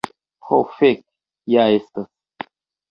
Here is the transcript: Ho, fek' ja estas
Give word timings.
Ho, 0.47 0.57
fek' 0.79 1.05
ja 1.57 1.69
estas 1.77 2.13